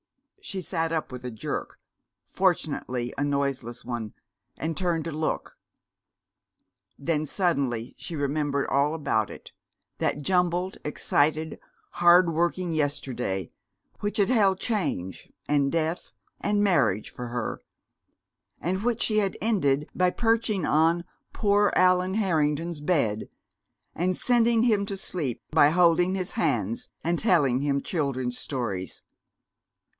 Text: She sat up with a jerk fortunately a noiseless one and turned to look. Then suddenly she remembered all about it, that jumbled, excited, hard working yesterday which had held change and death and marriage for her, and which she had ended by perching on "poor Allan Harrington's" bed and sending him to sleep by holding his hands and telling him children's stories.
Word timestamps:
She 0.43 0.63
sat 0.63 0.91
up 0.91 1.11
with 1.11 1.23
a 1.23 1.29
jerk 1.29 1.77
fortunately 2.25 3.13
a 3.19 3.23
noiseless 3.23 3.85
one 3.85 4.15
and 4.57 4.75
turned 4.75 5.05
to 5.05 5.11
look. 5.11 5.59
Then 6.97 7.27
suddenly 7.27 7.93
she 7.99 8.15
remembered 8.15 8.65
all 8.67 8.95
about 8.95 9.29
it, 9.29 9.51
that 9.99 10.23
jumbled, 10.23 10.79
excited, 10.83 11.59
hard 11.91 12.33
working 12.33 12.73
yesterday 12.73 13.51
which 13.99 14.17
had 14.17 14.29
held 14.29 14.59
change 14.59 15.31
and 15.47 15.71
death 15.71 16.11
and 16.41 16.63
marriage 16.63 17.11
for 17.11 17.27
her, 17.27 17.61
and 18.59 18.83
which 18.83 19.03
she 19.03 19.19
had 19.19 19.37
ended 19.39 19.87
by 19.93 20.09
perching 20.09 20.65
on 20.65 21.03
"poor 21.31 21.71
Allan 21.75 22.15
Harrington's" 22.15 22.81
bed 22.81 23.29
and 23.93 24.17
sending 24.17 24.63
him 24.63 24.87
to 24.87 24.97
sleep 24.97 25.43
by 25.51 25.69
holding 25.69 26.15
his 26.15 26.31
hands 26.31 26.89
and 27.03 27.19
telling 27.19 27.61
him 27.61 27.79
children's 27.79 28.39
stories. 28.39 29.03